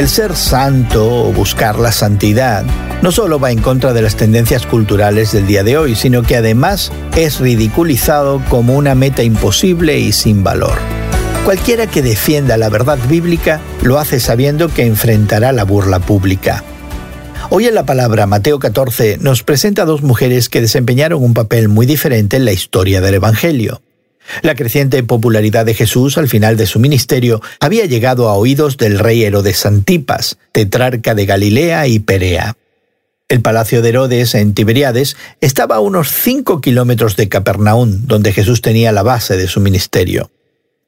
[0.00, 2.64] El ser santo o buscar la santidad
[3.02, 6.36] no solo va en contra de las tendencias culturales del día de hoy, sino que
[6.36, 10.78] además es ridiculizado como una meta imposible y sin valor.
[11.44, 16.64] Cualquiera que defienda la verdad bíblica lo hace sabiendo que enfrentará la burla pública.
[17.50, 21.68] Hoy en la palabra Mateo 14 nos presenta a dos mujeres que desempeñaron un papel
[21.68, 23.82] muy diferente en la historia del Evangelio.
[24.42, 28.98] La creciente popularidad de Jesús al final de su ministerio había llegado a oídos del
[28.98, 32.56] rey Herodes Antipas, tetrarca de Galilea y Perea.
[33.28, 38.60] El palacio de Herodes en Tiberiades estaba a unos cinco kilómetros de Capernaum, donde Jesús
[38.60, 40.30] tenía la base de su ministerio.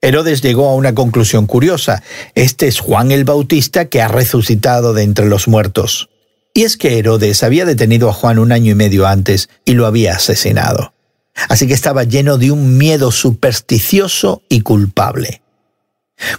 [0.00, 2.02] Herodes llegó a una conclusión curiosa.
[2.34, 6.10] Este es Juan el Bautista que ha resucitado de entre los muertos.
[6.52, 9.86] Y es que Herodes había detenido a Juan un año y medio antes y lo
[9.86, 10.91] había asesinado.
[11.48, 15.42] Así que estaba lleno de un miedo supersticioso y culpable.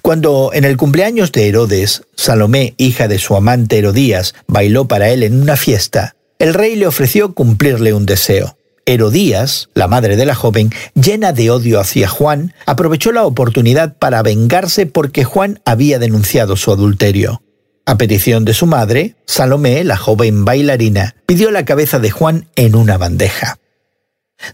[0.02, 5.24] Cuando en el cumpleaños de Herodes, Salomé, hija de su amante Herodías, bailó para él
[5.24, 8.58] en una fiesta, el rey le ofreció cumplirle un deseo.
[8.86, 14.22] Herodías, la madre de la joven, llena de odio hacia Juan, aprovechó la oportunidad para
[14.22, 17.42] vengarse porque Juan había denunciado su adulterio.
[17.86, 22.76] A petición de su madre, Salomé, la joven bailarina, pidió la cabeza de Juan en
[22.76, 23.58] una bandeja.